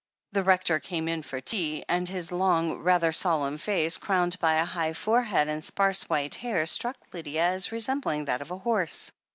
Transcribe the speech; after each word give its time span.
The 0.31 0.41
Rector 0.41 0.79
came 0.79 1.07
in 1.07 1.21
for 1.21 1.41
tea, 1.41 1.83
and 1.87 2.09
his 2.09 2.31
long, 2.31 2.79
rather 2.79 3.11
solemn 3.11 3.59
face, 3.59 3.99
crowned 3.99 4.39
by 4.39 4.55
a 4.55 4.65
high 4.65 4.93
forehead 4.93 5.47
and 5.47 5.63
sparse 5.63 6.09
white 6.09 6.33
hair, 6.33 6.65
struck 6.65 6.97
Lydia 7.13 7.43
as 7.43 7.71
resembling 7.71 8.25
that 8.25 8.41
of 8.41 8.49
a 8.49 8.57
horse. 8.57 9.11